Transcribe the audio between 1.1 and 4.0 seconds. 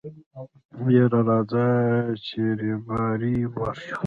راځه په رېبارۍ ورشو.